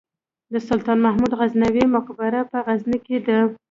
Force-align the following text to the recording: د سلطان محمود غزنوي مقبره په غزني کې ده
د 0.53 0.55
سلطان 0.67 0.97
محمود 1.05 1.31
غزنوي 1.39 1.85
مقبره 1.95 2.39
په 2.51 2.57
غزني 2.67 2.97
کې 3.05 3.17
ده 3.25 3.37